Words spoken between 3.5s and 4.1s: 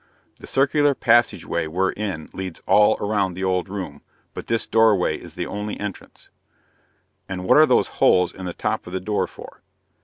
room,